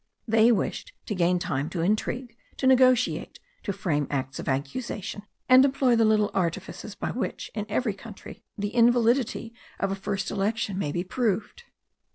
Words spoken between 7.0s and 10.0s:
which, in every country, the invalidity of a